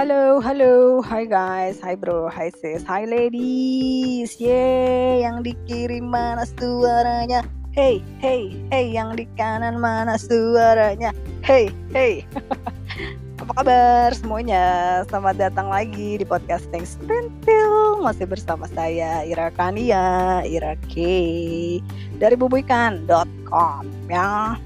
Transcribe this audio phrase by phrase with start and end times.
[0.00, 7.44] Halo, halo, hai guys, hai bro, hai sis, hai ladies, yeay, yang dikirim mana suaranya?
[7.76, 11.12] Hey, hey, hey, yang di kanan mana suaranya?
[11.44, 12.24] Hey, hey,
[13.44, 14.64] apa kabar semuanya?
[15.04, 20.96] Selamat datang lagi di podcasting Sprintil, masih bersama saya Ira Kania, Ira K
[22.16, 24.56] dari bubuikan.com ya.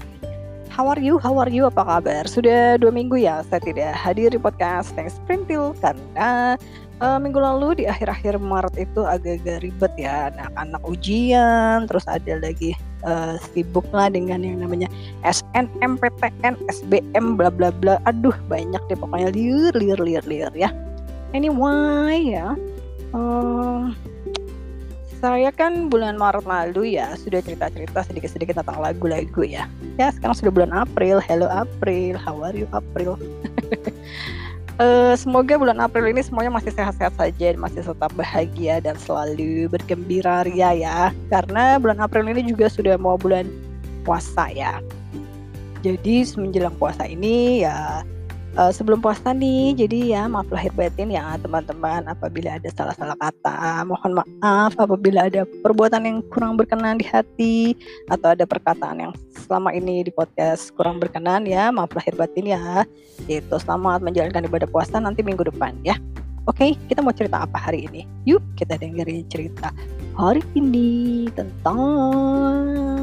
[0.75, 1.15] How are you?
[1.23, 1.71] How are you?
[1.71, 2.27] Apa kabar?
[2.27, 6.59] Sudah dua minggu ya saya tidak hadir di podcast Thanks Sprintil karena
[6.99, 12.75] uh, minggu lalu di akhir-akhir Maret itu agak-agak ribet ya anak-anak ujian terus ada lagi
[13.07, 14.91] uh, sibuk lah dengan yang namanya
[15.23, 17.95] SNMPTN, SBM, bla bla bla.
[18.03, 20.75] Aduh banyak deh pokoknya liur liur liur liur ya.
[21.31, 22.51] Anyway ya.
[23.15, 23.95] Uh,
[25.19, 29.67] saya kan bulan Maret lalu ya sudah cerita-cerita sedikit-sedikit tentang lagu-lagu ya.
[29.95, 31.23] Ya sekarang sudah bulan April.
[31.23, 33.15] Hello April, how are you April?
[34.77, 40.43] uh, semoga bulan April ini semuanya masih sehat-sehat saja, masih tetap bahagia dan selalu bergembira
[40.43, 40.97] ria ya.
[41.31, 43.47] Karena bulan April ini juga sudah mau bulan
[44.03, 44.83] puasa ya.
[45.85, 48.01] Jadi menjelang puasa ini ya
[48.55, 49.75] uh, sebelum puasa nih.
[49.75, 53.83] Jadi ya maaf lahir batin ya teman-teman apabila ada salah-salah kata.
[53.85, 57.75] Mohon maaf apabila ada perbuatan yang kurang berkenan di hati
[58.09, 59.13] atau ada perkataan yang
[59.45, 61.69] selama ini di podcast kurang berkenan ya.
[61.69, 62.87] Maaf lahir batin ya.
[63.27, 65.99] Itu selamat menjalankan ibadah puasa nanti minggu depan ya.
[66.45, 68.05] Oke, kita mau cerita apa hari ini?
[68.29, 69.73] Yuk kita dengerin cerita
[70.13, 72.94] hari ini tentang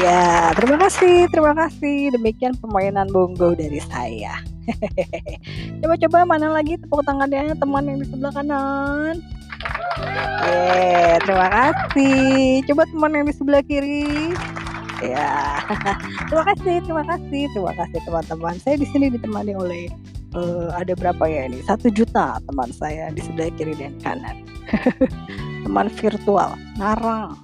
[0.00, 2.16] Ya, terima kasih, terima kasih.
[2.16, 4.32] Demikian permainan bongo dari saya.
[5.84, 9.20] Coba-coba mana lagi tepuk tangannya teman yang di sebelah kanan.
[10.48, 12.64] Yeah, terima kasih.
[12.64, 14.32] Coba teman yang di sebelah kiri.
[15.04, 15.60] Ya,
[16.32, 18.54] terima kasih, terima kasih, terima kasih teman-teman.
[18.56, 19.92] Saya di sini ditemani oleh
[20.32, 21.60] uh, ada berapa ya ini?
[21.60, 24.40] Satu juta teman saya di sebelah kiri dan kanan.
[25.68, 27.36] teman virtual, ngarang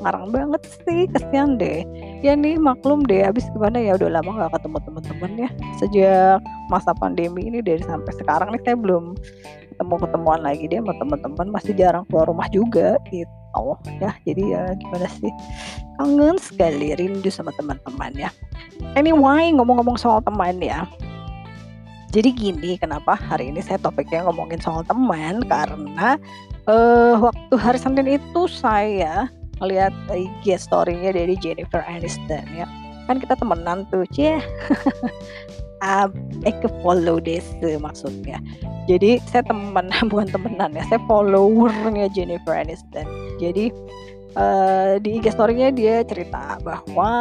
[0.00, 1.84] ngarang banget sih kesian deh.
[2.24, 5.48] Ya nih maklum deh abis gimana ya udah lama gak ketemu teman-teman ya.
[5.78, 6.38] Sejak
[6.72, 9.14] masa pandemi ini dari sampai sekarang nih saya belum
[9.76, 13.32] ketemu ketemuan lagi dia sama teman-teman masih jarang keluar rumah juga gitu.
[13.98, 15.32] Ya jadi ya gimana sih?
[15.98, 18.30] Kangen sekali rindu sama teman-teman ya.
[18.96, 20.88] Anyway ngomong-ngomong soal teman ya.
[22.10, 25.46] Jadi gini, kenapa hari ini saya topiknya ngomongin soal teman?
[25.46, 26.18] Karena
[26.66, 29.30] uh, waktu hari Senin itu saya
[29.60, 32.66] ngeliat IG story-nya dari Jennifer Aniston ya.
[33.06, 34.40] Kan kita temenan tuh cie
[35.84, 36.08] uh,
[36.48, 37.40] eh ke follow deh
[37.78, 38.40] maksudnya.
[38.88, 40.82] Jadi saya teman bukan temenan ya.
[40.88, 43.04] Saya followernya Jennifer Aniston.
[43.36, 43.68] Jadi
[44.34, 47.12] uh, di IG story-nya dia cerita bahwa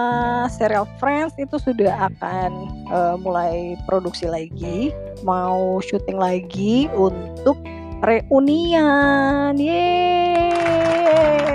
[0.47, 2.51] serial Friends itu sudah akan
[2.89, 4.95] uh, mulai produksi lagi
[5.27, 7.59] mau syuting lagi untuk
[7.99, 9.59] reunian.
[9.59, 11.48] Yeay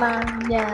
[0.00, 0.66] senangnya.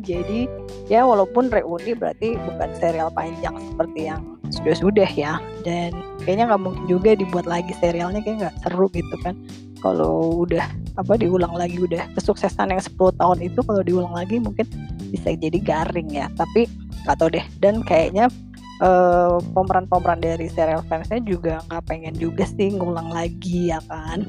[0.00, 0.48] Jadi
[0.88, 5.36] ya walaupun reuni berarti bukan serial panjang seperti yang sudah-sudah ya.
[5.60, 5.92] Dan
[6.24, 9.36] kayaknya nggak mungkin juga dibuat lagi serialnya kayak nggak seru gitu kan.
[9.84, 10.64] Kalau udah
[10.96, 14.64] apa diulang lagi udah kesuksesan yang 10 tahun itu kalau diulang lagi mungkin
[15.12, 16.32] bisa jadi garing ya.
[16.36, 16.64] Tapi
[17.04, 17.44] nggak tahu deh.
[17.60, 18.32] Dan kayaknya
[18.80, 24.24] uh, pemeran-pemeran dari serial fansnya juga nggak pengen juga sih ngulang lagi ya kan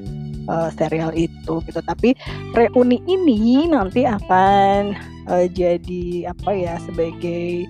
[0.47, 1.81] uh, serial itu gitu.
[1.83, 2.15] Tapi
[2.55, 4.95] reuni ini nanti akan
[5.27, 7.67] uh, jadi apa ya sebagai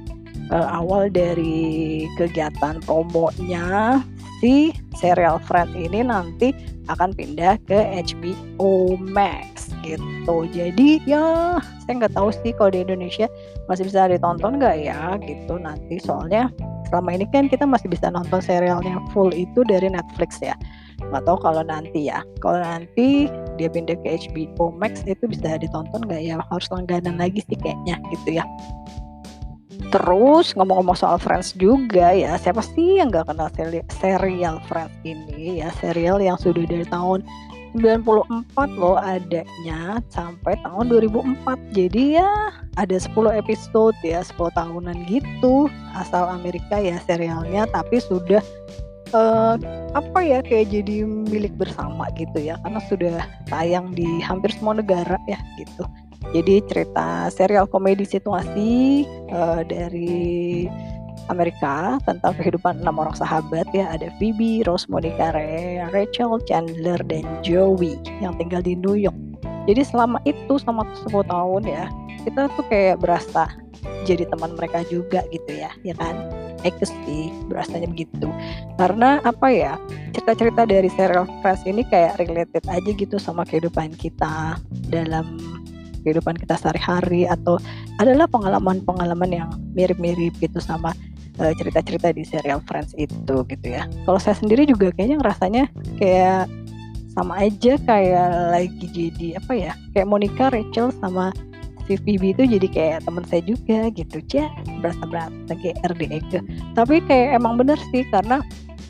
[0.51, 3.99] uh, awal dari kegiatan promonya
[4.43, 6.51] si serial Friend ini nanti
[6.89, 10.49] akan pindah ke HBO Max gitu.
[10.51, 13.29] Jadi ya saya nggak tahu sih kalau di Indonesia
[13.69, 16.01] masih bisa ditonton nggak ya gitu nanti.
[16.01, 16.49] Soalnya
[16.91, 20.57] selama ini kan kita masih bisa nonton serialnya full itu dari Netflix ya
[21.25, 22.21] tahu kalau nanti ya.
[22.39, 23.27] Kalau nanti
[23.57, 26.39] dia pindah ke HBO Max itu bisa ditonton nggak ya?
[26.49, 28.45] Harus langganan lagi sih kayaknya gitu ya.
[29.91, 33.51] Terus ngomong-ngomong soal Friends juga ya, siapa sih yang nggak kenal
[33.99, 37.27] serial Friends ini ya, serial yang sudah dari tahun
[37.75, 41.75] 94 loh adanya sampai tahun 2004.
[41.75, 48.39] Jadi ya ada 10 episode ya, 10 tahunan gitu asal Amerika ya serialnya tapi sudah
[49.13, 49.55] uh,
[49.91, 53.15] apa ya kayak jadi milik bersama gitu ya karena sudah
[53.47, 55.83] tayang di hampir semua negara ya gitu
[56.31, 59.03] jadi cerita serial komedi situasi
[59.33, 60.67] uh, dari
[61.29, 67.23] Amerika tentang kehidupan enam orang sahabat ya ada Phoebe, Rose, Monica, Ray, Rachel, Chandler dan
[67.45, 69.15] Joey yang tinggal di New York.
[69.69, 71.85] Jadi selama itu selama 10 tahun ya
[72.25, 73.49] kita tuh kayak berasa
[74.05, 76.13] jadi teman mereka juga gitu ya ya kan
[76.61, 78.29] Ekes sih berasanya begitu.
[78.77, 79.73] Karena apa ya
[80.13, 84.59] cerita-cerita dari serial Friends ini kayak related aja gitu sama kehidupan kita
[84.89, 85.37] dalam
[86.01, 87.61] kehidupan kita sehari-hari atau
[88.01, 90.93] adalah pengalaman-pengalaman yang mirip-mirip gitu sama
[91.31, 93.89] cerita cerita-cerita di serial Friends itu gitu ya.
[94.05, 95.63] Kalau saya sendiri juga kayaknya ngerasanya
[95.97, 96.45] kayak
[97.11, 101.33] sama aja kayak lagi jadi apa ya kayak Monica, Rachel sama
[101.91, 104.23] si Phoebe itu jadi kayak teman saya juga gitu.
[104.31, 104.47] Ya
[104.79, 105.03] berasa
[105.51, 106.19] kayak RDE
[106.71, 108.39] tapi kayak emang bener sih karena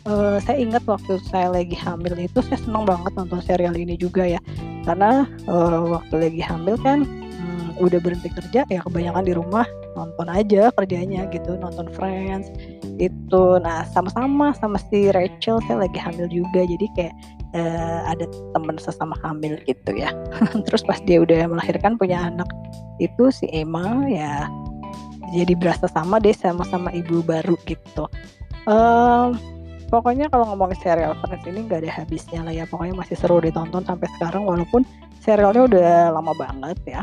[0.05, 4.29] uh, saya ingat waktu saya lagi hamil itu saya senang banget nonton serial ini juga
[4.29, 4.41] ya.
[4.85, 9.65] Karena uh, waktu lagi hamil kan hmm, udah berhenti kerja ya kebanyakan di rumah
[10.01, 12.49] nonton aja kerjanya gitu nonton Friends
[12.97, 13.43] itu.
[13.61, 17.15] Nah sama-sama sama si Rachel saya lagi hamil juga jadi kayak
[17.53, 18.25] uh, ada
[18.57, 20.09] teman sesama hamil gitu ya.
[20.65, 22.49] Terus pas dia udah melahirkan punya anak
[22.97, 24.49] itu si Emma ya
[25.31, 28.05] jadi berasa sama deh sama-sama ibu baru gitu.
[28.67, 29.39] Um,
[29.87, 33.81] pokoknya kalau ngomongin serial Friends ini nggak ada habisnya lah ya pokoknya masih seru ditonton
[33.87, 34.83] sampai sekarang walaupun
[35.23, 37.01] serialnya udah lama banget ya.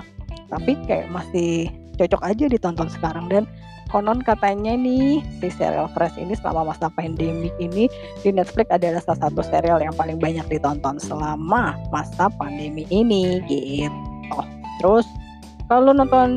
[0.49, 3.45] Tapi kayak masih cocok aja ditonton sekarang dan
[3.89, 7.89] konon katanya nih si serial Fresh ini selama masa pandemi ini
[8.21, 14.41] di Netflix adalah salah satu serial yang paling banyak ditonton selama masa pandemi ini gitu.
[14.79, 15.09] Terus
[15.69, 16.31] kalau nonton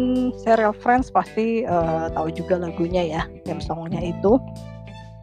[0.44, 4.36] serial Friends pasti uh, tahu juga lagunya ya, theme songnya itu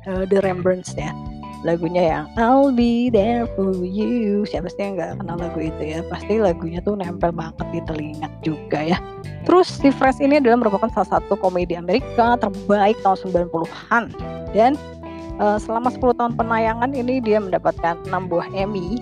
[0.08, 1.12] uh, The Rembrandts ya.
[1.66, 4.46] Lagunya yang I'll be there for you.
[4.46, 6.06] Siapa sih yang nggak kenal lagu itu ya?
[6.06, 8.98] Pasti lagunya tuh nempel banget di telinga juga ya.
[9.42, 14.04] Terus si Friends ini adalah merupakan salah satu komedi Amerika terbaik tahun 90-an
[14.52, 14.78] dan
[15.40, 19.00] uh, selama 10 tahun penayangan ini dia mendapatkan 6 buah Emmy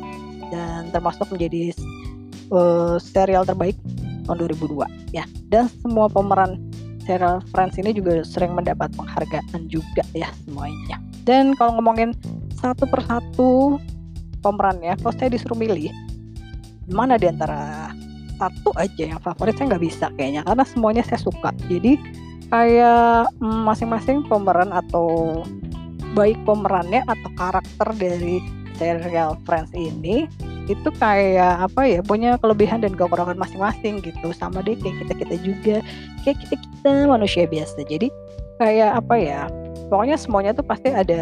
[0.53, 1.75] dan termasuk menjadi
[2.55, 3.75] uh, serial terbaik
[4.29, 6.61] tahun 2002 ya dan semua pemeran
[7.03, 12.15] serial Friends ini juga sering mendapat penghargaan juga ya semuanya dan kalau ngomongin
[12.59, 13.77] satu persatu
[14.41, 15.91] pemerannya kalau saya disuruh milih
[16.87, 17.91] mana di antara
[18.37, 21.51] satu aja yang favorit saya nggak bisa kayaknya karena semuanya saya suka.
[21.67, 21.99] Jadi
[22.53, 25.43] kayak masing-masing pemeran atau
[26.15, 28.39] baik pemerannya atau karakter dari
[28.77, 30.29] serial Friends ini
[30.67, 34.31] itu kayak apa ya punya kelebihan dan kekurangan masing-masing gitu.
[34.37, 35.77] Sama deh kayak kita kita juga
[36.23, 37.83] kayak kita kita manusia biasa.
[37.89, 38.13] Jadi
[38.61, 39.41] kayak apa ya
[39.89, 41.21] pokoknya semuanya tuh pasti ada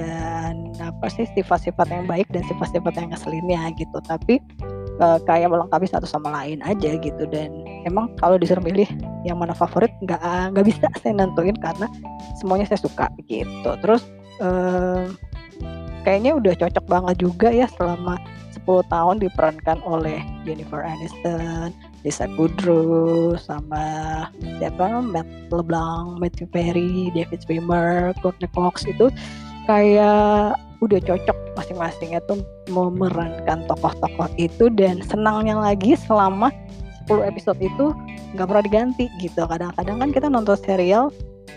[0.98, 3.98] apa sih sifat-sifat yang baik dan sifat-sifat yang ngeselinnya gitu.
[4.06, 4.40] Tapi
[5.02, 7.24] uh, kayak melengkapi satu sama lain aja gitu.
[7.28, 8.88] Dan emang kalau disuruh milih
[9.26, 10.20] yang mana favorit nggak
[10.54, 11.86] nggak bisa saya nentuin karena
[12.40, 13.70] semuanya saya suka gitu.
[13.82, 14.02] Terus
[14.40, 15.10] uh,
[16.06, 18.20] kayaknya udah cocok banget juga ya selama
[18.64, 21.68] 10 tahun diperankan oleh Jennifer Aniston,
[22.00, 23.84] Lisa Kudrow, sama
[24.56, 25.04] siapa?
[25.04, 28.88] Matt LeBlanc, Matthew Perry, David Schwimmer, Courtney Cox.
[28.88, 29.12] Itu
[29.64, 32.34] kayak udah cocok masing-masing itu
[32.68, 36.52] memerankan tokoh-tokoh itu dan senangnya lagi selama
[37.08, 37.96] 10 episode itu
[38.36, 39.44] nggak pernah diganti gitu.
[39.48, 41.08] Kadang-kadang kan kita nonton serial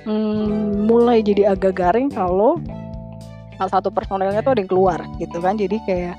[0.08, 2.62] hmm, mulai jadi agak garing kalau
[3.58, 5.60] salah satu personelnya tuh ada yang keluar gitu kan.
[5.60, 6.16] Jadi kayak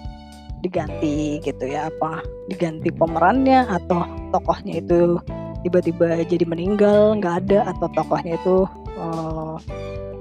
[0.59, 2.19] diganti gitu ya apa
[2.51, 4.03] diganti pemerannya atau
[4.35, 5.23] tokohnya itu
[5.63, 8.67] tiba-tiba jadi meninggal nggak ada atau tokohnya itu
[8.99, 9.55] uh,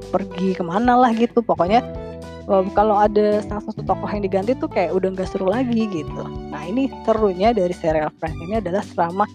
[0.09, 1.43] pergi ke mana lah gitu.
[1.43, 1.83] Pokoknya
[2.47, 6.23] uh, kalau ada salah satu tokoh yang diganti tuh kayak udah nggak seru lagi gitu.
[6.51, 9.27] Nah ini serunya dari serial Friends ini adalah selama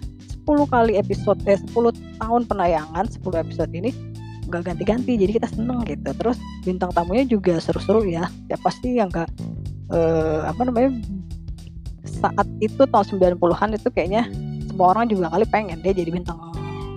[0.43, 3.91] 10 kali episode eh 10 tahun penayangan 10 episode ini
[4.50, 6.11] nggak ganti-ganti jadi kita seneng gitu.
[6.12, 6.37] Terus
[6.67, 8.26] bintang tamunya juga seru-seru ya.
[8.50, 9.29] Ya pasti yang nggak
[9.93, 10.91] uh, apa namanya
[12.02, 14.26] saat itu tahun 90-an itu kayaknya
[14.67, 16.38] semua orang juga kali pengen dia jadi bintang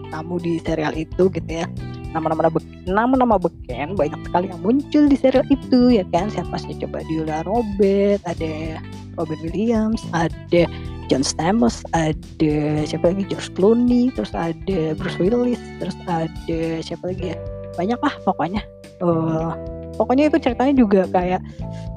[0.09, 1.67] tamu di serial itu gitu ya
[2.15, 2.57] nama-nama
[2.87, 6.31] nama-nama beken banyak sekali yang muncul di serial itu ya kan?
[6.31, 6.79] Siapa sih?
[6.79, 8.79] Coba Diola Robert ada
[9.19, 10.63] Robert Williams ada
[11.11, 12.55] John Stamos ada
[12.87, 13.27] siapa lagi?
[13.27, 17.37] George Clooney terus ada Bruce Willis terus ada siapa lagi ya?
[17.75, 18.63] Banyak lah pokoknya.
[19.03, 19.51] Uh,
[19.99, 21.43] pokoknya itu ceritanya juga kayak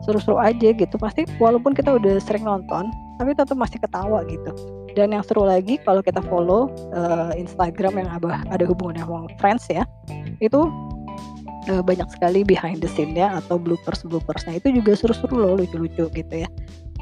[0.02, 0.94] seru-seru aja gitu.
[0.98, 5.78] Pasti walaupun kita udah sering nonton tapi tetap masih ketawa gitu dan yang seru lagi
[5.86, 9.86] kalau kita follow uh, Instagram yang abah ada hubungannya sama Friends ya
[10.42, 10.66] itu
[11.70, 16.34] uh, banyak sekali behind the scene-nya atau bloopers bloopersnya itu juga seru-seru loh lucu-lucu gitu
[16.34, 16.48] ya.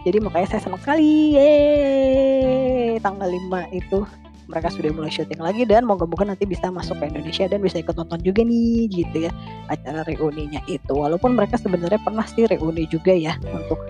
[0.07, 3.03] Jadi makanya saya senang sekali yeay!
[3.03, 4.07] Tanggal 5 itu
[4.47, 7.99] mereka sudah mulai syuting lagi dan moga-moga nanti bisa masuk ke Indonesia dan bisa ikut
[7.99, 9.33] nonton juga nih gitu ya
[9.67, 10.93] acara reuninya itu.
[10.95, 13.83] Walaupun mereka sebenarnya pernah sih reuni juga ya untuk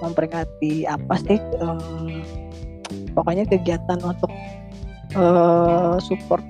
[0.00, 2.24] memperingati apa sih um,
[3.18, 4.30] pokoknya kegiatan untuk
[5.18, 6.46] uh, support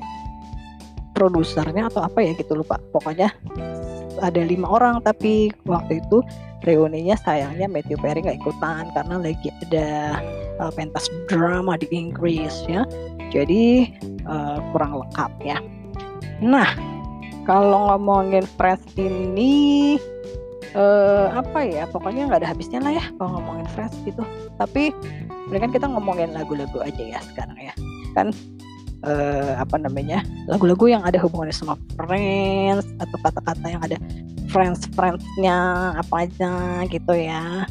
[1.17, 2.77] produsernya atau apa ya gitu lupa.
[2.93, 3.33] Pokoknya
[4.21, 6.21] ada lima orang tapi waktu itu
[6.69, 10.21] reuninya sayangnya Matthew Perry nggak ikutan karena lagi ada
[10.61, 12.85] uh, pentas drama di Inggris ya.
[13.33, 13.89] Jadi
[14.29, 15.59] uh, kurang lengkap ya
[16.39, 16.71] nah
[17.43, 19.97] kalau ngomongin Friends ini
[20.75, 24.23] uh, apa ya pokoknya nggak ada habisnya lah ya kalau ngomongin Friends gitu.
[24.57, 24.93] Tapi
[25.49, 27.73] kan kita ngomongin lagu-lagu aja ya sekarang ya.
[28.13, 28.33] Kan
[29.07, 33.97] uh, apa namanya lagu-lagu yang ada hubungannya sama friends atau kata-kata yang ada
[34.51, 35.59] friends friendsnya
[35.97, 37.65] apa aja gitu ya.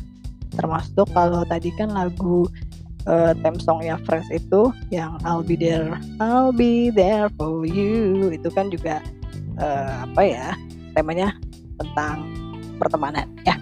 [0.56, 2.48] Termasuk kalau tadi kan lagu
[3.08, 8.52] uh, theme songnya Friends itu yang I'll be there I'll be there for you itu
[8.52, 9.02] kan juga
[9.58, 10.48] uh, apa ya
[10.94, 11.34] temanya
[11.80, 12.28] tentang
[12.78, 13.58] pertemanan ya.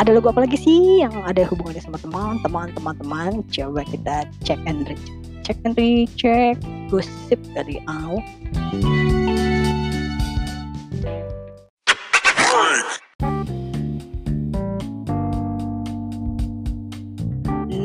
[0.00, 4.88] Ada lagu apa lagi sih yang ada hubungannya sama teman-teman teman-teman coba kita cek and
[4.88, 5.16] recheck.
[5.44, 6.56] Cek and recheck.
[6.88, 8.18] Gosip dari Au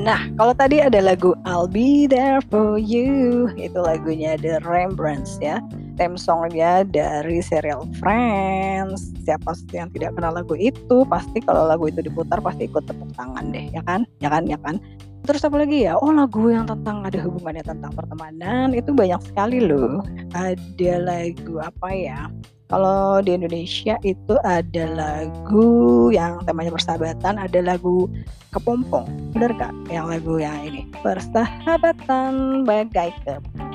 [0.06, 5.58] Nah, kalau tadi ada lagu I'll Be There For You, itu lagunya The Rembrandts ya.
[5.96, 9.16] Theme songnya dari serial Friends.
[9.24, 11.08] Siapa sih yang tidak kenal lagu itu?
[11.08, 14.04] Pasti kalau lagu itu diputar pasti ikut tepuk tangan deh, ya kan?
[14.20, 14.44] Ya kan?
[14.48, 14.78] Ya kan?
[15.26, 15.98] Terus apa lagi ya?
[15.98, 20.06] Oh lagu yang tentang ada hubungannya tentang pertemanan itu banyak sekali loh.
[20.38, 22.30] Ada lagu apa ya?
[22.66, 28.10] Kalau di Indonesia itu ada lagu yang temanya persahabatan, ada lagu
[28.50, 29.06] kepompong,
[29.38, 29.74] bener gak?
[29.94, 33.75] Yang lagu yang ini persahabatan bagai kepompong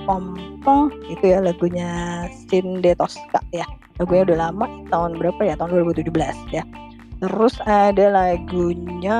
[1.08, 1.90] itu ya lagunya
[2.48, 3.66] Cindy Tosca ya.
[4.00, 5.54] Lagunya udah lama, tahun berapa ya?
[5.60, 6.64] Tahun 2017 ya.
[7.20, 9.18] Terus ada lagunya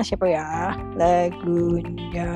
[0.00, 0.72] siapa ya?
[0.96, 2.32] Lagunya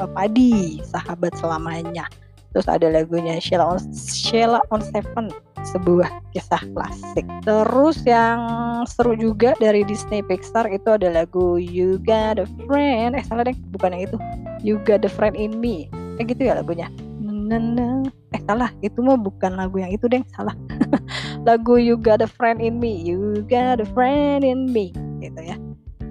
[0.00, 2.10] Padi, Sahabat Selamanya.
[2.50, 5.30] Terus ada lagunya Sheila on, Sheila on Seven
[5.62, 7.22] sebuah kisah klasik.
[7.46, 8.42] Terus yang
[8.90, 13.14] seru juga dari Disney Pixar itu ada lagu You Got a Friend.
[13.14, 14.18] Eh salah deh, bukan yang itu.
[14.66, 15.86] You Got a Friend in Me.
[16.20, 16.92] Kayak gitu ya lagunya.
[17.24, 18.04] Nana.
[18.36, 20.52] Eh salah, itu mah bukan lagu yang itu deh, salah.
[21.48, 22.92] lagu You Got a Friend in Me.
[22.92, 24.92] You Got a Friend in Me.
[25.24, 25.56] Gitu ya.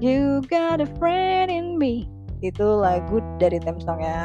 [0.01, 2.09] You Got a Friend in Me.
[2.41, 4.17] Itu lagu dari theme songnya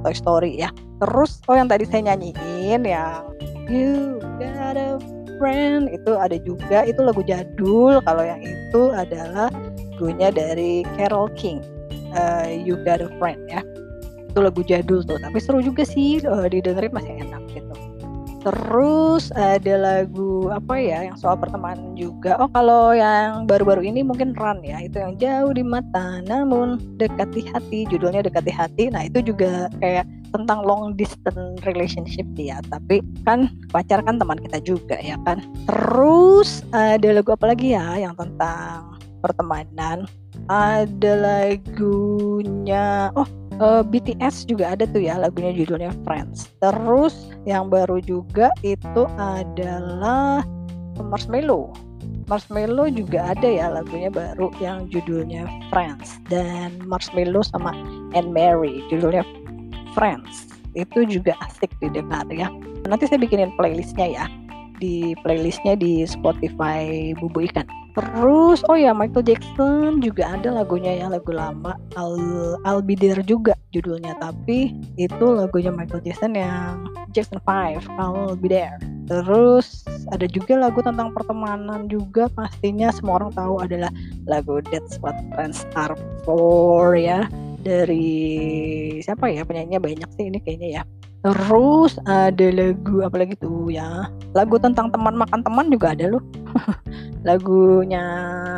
[0.00, 0.72] Toy Story ya.
[1.04, 3.28] Terus oh yang tadi saya nyanyiin yang
[3.68, 4.96] You Got a
[5.36, 9.52] Friend itu ada juga itu lagu jadul kalau yang itu adalah
[10.02, 11.62] lagunya dari Carol King
[12.16, 13.62] uh, You Got a Friend ya
[14.32, 17.72] itu lagu jadul tuh tapi seru juga sih uh, didengerin masih enak gitu.
[18.42, 22.34] Terus ada lagu apa ya yang soal pertemanan juga.
[22.42, 27.30] Oh kalau yang baru-baru ini mungkin Run ya itu yang jauh di mata namun dekat
[27.30, 28.90] di hati judulnya dekat di hati.
[28.90, 34.58] Nah itu juga kayak tentang long distance relationship ya tapi kan pacar kan teman kita
[34.66, 35.38] juga ya kan.
[35.70, 40.10] Terus ada lagu apa lagi ya yang tentang pertemanan?
[40.50, 46.48] Ada lagunya oh uh, eh, BTS juga ada tuh ya lagunya judulnya Friends.
[46.62, 50.46] Terus yang baru juga itu adalah
[51.02, 51.72] Marshmello.
[52.30, 56.22] Marshmello juga ada ya lagunya baru yang judulnya Friends.
[56.30, 57.74] Dan Marshmello sama
[58.16, 59.26] Anne Mary judulnya
[59.92, 60.48] Friends.
[60.72, 62.48] Itu juga asik didengar ya.
[62.88, 64.24] Nanti saya bikinin playlistnya ya.
[64.80, 71.12] Di playlistnya di Spotify Bubu Ikan terus oh ya Michael Jackson juga ada lagunya ya
[71.12, 71.76] lagu lama
[72.82, 74.16] Be There juga judulnya.
[74.16, 78.48] Tapi itu lagunya Michael Jackson yang Jackson 5 I'll Be
[79.08, 82.32] terus ada juga lagu tentang pertemanan juga.
[82.32, 83.92] Pastinya semua orang tahu adalah
[84.24, 87.28] lagu That's What Friends Are For ya.
[87.62, 88.18] Dari
[89.04, 89.44] siapa ya?
[89.44, 90.82] Penyanyinya banyak sih ini kayaknya ya
[91.22, 94.10] terus ada lagu apa lagi tuh ya?
[94.34, 96.22] Lagu tentang teman makan teman juga ada loh.
[97.26, 98.02] Lagunya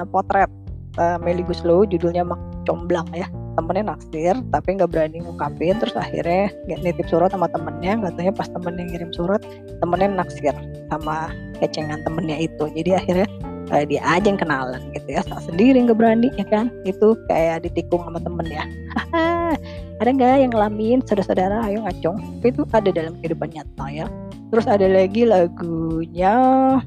[0.08, 0.48] potret
[0.96, 3.28] uh, Meli Guslow judulnya Mak Comblang ya.
[3.54, 5.76] Temennya naksir tapi nggak berani ngungkapin.
[5.78, 8.00] Terus akhirnya nggak nitip surat sama temennya.
[8.00, 9.40] Katanya pas temennya ngirim surat
[9.84, 10.56] temennya naksir
[10.88, 11.30] sama
[11.60, 12.64] kecengan temennya itu.
[12.72, 13.28] Jadi akhirnya
[13.70, 15.22] uh, dia aja yang kenalan gitu ya.
[15.44, 16.72] Sendiri nggak berani ya kan?
[16.88, 18.64] Itu kayak ditikung sama temen ya
[20.04, 21.64] ada nggak yang ngalamin saudara-saudara?
[21.64, 22.20] Ayo ngacung.
[22.44, 24.06] Itu ada dalam kehidupan nyata ya.
[24.52, 26.36] Terus ada lagi lagunya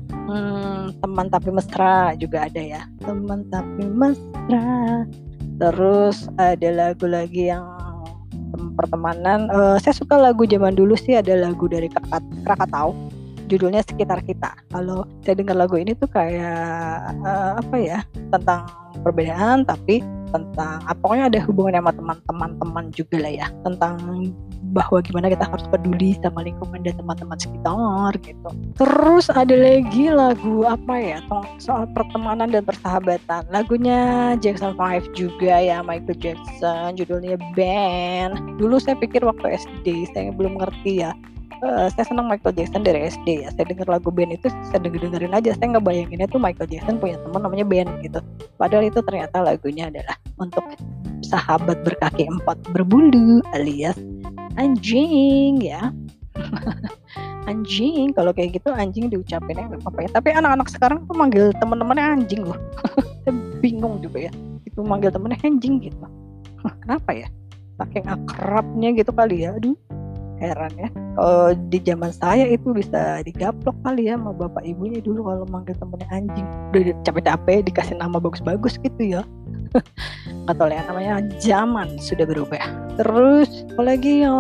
[0.08, 2.82] hmm, teman tapi mesra juga ada ya.
[3.02, 5.02] Teman tapi mesra.
[5.58, 7.66] Terus ada lagu lagi yang
[8.78, 12.94] pertemanan uh, saya suka lagu zaman dulu sih ada lagu dari Krakat, Krakatau
[13.48, 18.00] judulnya sekitar kita kalau saya dengar lagu ini tuh kayak uh, apa ya
[18.32, 18.68] tentang
[19.02, 23.96] perbedaan tapi tentang apa ah, pokoknya ada hubungan sama teman-teman teman juga lah ya tentang
[24.76, 28.50] bahwa gimana kita harus peduli sama lingkungan dan teman-teman sekitar gitu.
[28.76, 31.18] Terus ada lagi lagu apa ya
[31.58, 33.48] soal pertemanan dan persahabatan.
[33.48, 38.60] Lagunya Jackson 5 juga ya Michael Jackson judulnya Band.
[38.60, 41.16] Dulu saya pikir waktu SD saya belum ngerti ya
[41.64, 43.50] uh, saya senang Michael Jackson dari SD ya.
[43.54, 45.52] Saya dengar lagu band itu saya denger dengerin aja.
[45.58, 48.20] Saya nggak bayanginnya tuh Michael Jackson punya teman namanya band gitu.
[48.60, 50.64] Padahal itu ternyata lagunya adalah untuk
[51.26, 53.98] sahabat berkaki empat berbulu alias
[54.58, 55.90] anjing ya.
[57.50, 60.10] anjing kalau kayak gitu anjing diucapinnya nggak apa-apa ya.
[60.14, 62.60] Tapi anak-anak sekarang tuh manggil teman-temannya anjing loh.
[63.64, 64.32] bingung juga ya.
[64.68, 65.98] Itu manggil temennya anjing gitu.
[66.84, 67.28] Kenapa ya?
[67.78, 69.54] Saking akrabnya gitu kali ya.
[69.56, 69.78] Aduh
[70.38, 70.90] heran ya.
[71.18, 75.76] Kalau di zaman saya itu bisa digaplok kali ya sama bapak ibunya dulu kalau manggil
[75.78, 76.48] temennya anjing.
[76.74, 79.22] Udah capek-capek dikasih nama bagus-bagus gitu ya.
[80.48, 81.14] Nggak tahu ya namanya
[81.44, 82.64] zaman sudah berubah
[82.96, 84.32] terus apalagi ya?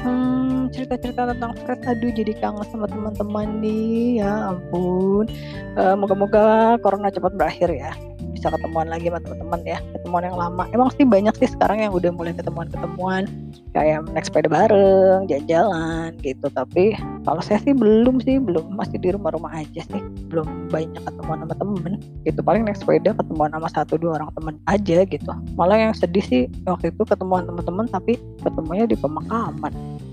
[0.00, 4.22] Hmm, cerita-cerita tentang Fred aduh jadi kangen sama teman-teman nih.
[4.22, 5.26] Ya ampun.
[5.74, 7.92] Uh, moga-moga corona cepat berakhir ya
[8.32, 10.64] bisa ketemuan lagi sama teman-teman ya ketemuan yang lama.
[10.72, 13.24] Emang sih banyak sih sekarang yang udah mulai ketemuan-ketemuan.
[13.72, 16.46] Kayak naik sepeda bareng jalan-jalan gitu.
[16.52, 18.76] Tapi kalau saya sih belum sih belum.
[18.76, 20.02] Masih di rumah-rumah aja sih.
[20.28, 21.92] Belum banyak ketemuan sama temen.
[22.26, 25.32] Gitu paling naik sepeda ketemuan sama satu dua orang temen aja gitu.
[25.56, 29.72] Malah yang sedih sih waktu itu ketemuan teman-teman tapi ketemunya di pemakaman.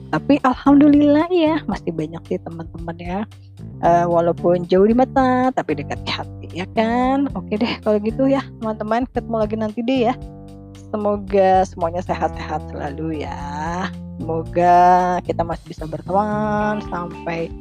[0.10, 3.20] Tapi alhamdulillah ya masih banyak sih teman-teman ya.
[3.80, 7.29] Uh, walaupun jauh di mata tapi dekat di hati ya kan?
[7.38, 10.13] Oke deh kalau gitu ya teman-teman ketemu lagi nanti deh ya.
[10.89, 13.38] Semoga semuanya sehat-sehat selalu ya.
[14.18, 14.77] Semoga
[15.24, 17.53] kita masih bisa berteman sampai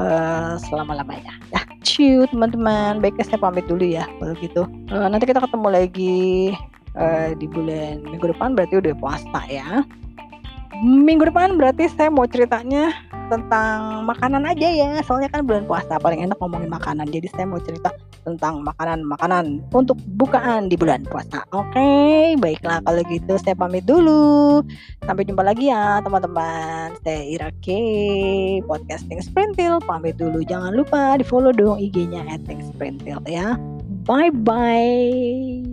[0.00, 1.36] uh, selama-lamanya.
[1.52, 3.04] Ya ciu teman-teman.
[3.04, 4.62] Baiknya saya pamit dulu ya kalau gitu.
[4.88, 6.18] Uh, nanti kita ketemu lagi
[6.96, 8.56] uh, di bulan minggu depan.
[8.56, 9.84] Berarti udah puasa ya.
[10.80, 12.96] Minggu depan berarti saya mau ceritanya
[13.28, 14.90] tentang makanan aja ya.
[15.04, 17.04] Soalnya kan bulan puasa paling enak ngomongin makanan.
[17.12, 17.92] Jadi saya mau cerita
[18.24, 21.44] tentang makanan-makanan untuk bukaan di bulan puasa.
[21.54, 24.60] Oke okay, baiklah kalau gitu saya pamit dulu.
[25.04, 26.96] Sampai jumpa lagi ya teman-teman.
[27.04, 27.68] Saya Ira K
[28.66, 29.80] podcasting Sprintil.
[29.84, 30.44] Pamit dulu.
[30.44, 33.56] Jangan lupa di follow dong IG-nya @sprintil ya.
[34.08, 35.69] Bye bye